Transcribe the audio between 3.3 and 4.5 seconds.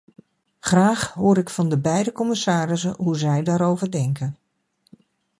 daarover denken.